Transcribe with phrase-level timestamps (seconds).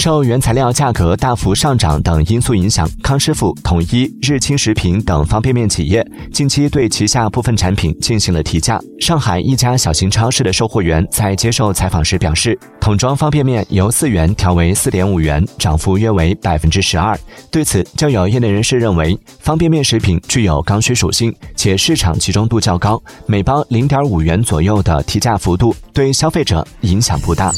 [0.00, 8.80] 受原材料价格大幅上涨等因素影响康师傅统一日清食品等方便面企业近期对旗下部分产品进行了提价。
[8.98, 17.14] 上海一家小型超市的售货员在接受采访时表示桶装方便面由四元调为四点五元涨幅约为百分之十二。
[17.50, 27.52] 对此就有业内人士认为方便面食品具有刚需属性且市场集中度较高每包零点五元左右的提价幅度对消费者影响不大。